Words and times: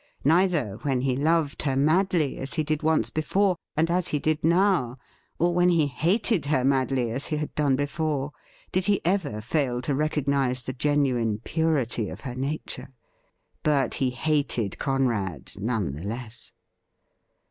Neither 0.25 0.77
when 0.81 1.01
he 1.01 1.15
loved 1.15 1.61
her 1.61 1.75
madly, 1.75 2.39
as 2.39 2.55
he 2.55 2.63
did 2.63 2.81
once 2.81 3.11
before, 3.11 3.57
and 3.77 3.87
as 3.91 4.07
he 4.07 4.17
did 4.17 4.43
now, 4.43 4.97
or 5.37 5.53
when 5.53 5.69
he 5.69 5.85
hated 5.85 6.47
her 6.47 6.63
madly, 6.63 7.11
as 7.11 7.27
he 7.27 7.37
had 7.37 7.53
done 7.53 7.75
before, 7.75 8.31
did 8.71 8.87
he 8.87 8.99
ever 9.05 9.41
fail 9.41 9.79
to 9.83 9.93
recognise 9.93 10.63
the 10.63 10.73
genuine 10.73 11.37
purity 11.43 12.09
of 12.09 12.21
her 12.21 12.33
nature. 12.33 12.89
But 13.61 13.93
he 13.93 14.09
hated 14.09 14.79
Conrad 14.79 15.51
none 15.57 15.91
the 15.93 16.01
less. 16.03 16.51